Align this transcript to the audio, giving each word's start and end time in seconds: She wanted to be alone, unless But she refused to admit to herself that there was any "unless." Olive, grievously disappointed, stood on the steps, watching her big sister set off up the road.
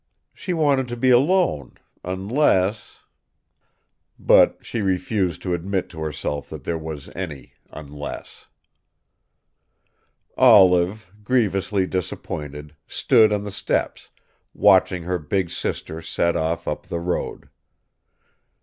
She 0.33 0.51
wanted 0.51 0.87
to 0.87 0.97
be 0.97 1.11
alone, 1.11 1.75
unless 2.03 3.01
But 4.17 4.57
she 4.65 4.81
refused 4.81 5.43
to 5.43 5.53
admit 5.53 5.89
to 5.89 5.99
herself 5.99 6.49
that 6.49 6.63
there 6.63 6.75
was 6.79 7.15
any 7.15 7.53
"unless." 7.69 8.47
Olive, 10.35 11.11
grievously 11.23 11.85
disappointed, 11.85 12.75
stood 12.87 13.31
on 13.31 13.43
the 13.43 13.51
steps, 13.51 14.09
watching 14.55 15.03
her 15.03 15.19
big 15.19 15.51
sister 15.51 16.01
set 16.01 16.35
off 16.35 16.67
up 16.67 16.87
the 16.87 16.99
road. 16.99 17.49